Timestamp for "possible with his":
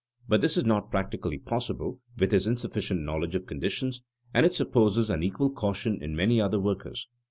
1.37-2.47